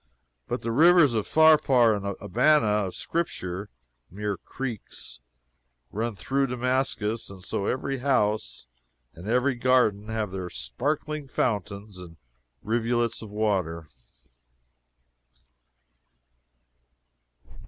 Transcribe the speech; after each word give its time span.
But 0.47 0.61
the 0.63 0.71
"rivers" 0.71 1.13
of 1.13 1.27
Pharpar 1.27 1.93
and 1.95 2.15
Abana 2.19 2.87
of 2.87 2.95
Scripture 2.95 3.69
(mere 4.09 4.35
creeks,) 4.35 5.19
run 5.91 6.15
through 6.15 6.47
Damascus, 6.47 7.29
and 7.29 7.43
so 7.43 7.67
every 7.67 7.99
house 7.99 8.65
and 9.13 9.27
every 9.27 9.53
garden 9.53 10.07
have 10.09 10.31
their 10.31 10.49
sparkling 10.49 11.27
fountains 11.27 11.99
and 11.99 12.17
rivulets 12.63 13.21
of 13.21 13.29
water. 13.29 13.89